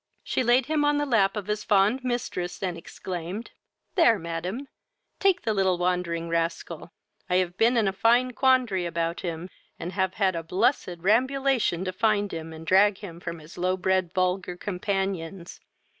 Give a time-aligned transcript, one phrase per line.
[0.23, 3.51] She laid him on the lap of his fond mistress, and exclaimed,
[3.93, 4.67] "There, madam,
[5.19, 6.91] take the little wandering rascal.
[7.29, 11.85] I have been in a fine quandrary about him, and have had a blessed rambulation
[11.85, 15.59] to find him, and drag him from his low bred wulger companions.